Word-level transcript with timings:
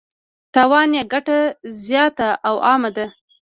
تاوان 0.53 0.89
یې 0.97 1.03
ګټه 1.13 1.37
زیاته 1.85 2.29
او 2.47 2.55
عامه 2.67 2.89
ده. 2.95 3.05